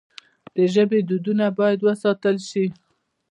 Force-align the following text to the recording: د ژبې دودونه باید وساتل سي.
د 0.55 0.57
ژبې 0.73 0.99
دودونه 1.09 1.45
باید 1.59 1.79
وساتل 1.87 2.35
سي. 2.49 2.65